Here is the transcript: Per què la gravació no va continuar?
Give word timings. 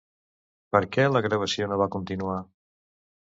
Per 0.75 0.81
què 0.95 1.03
la 1.11 1.21
gravació 1.27 1.69
no 1.73 1.79
va 1.83 1.89
continuar? 1.97 2.39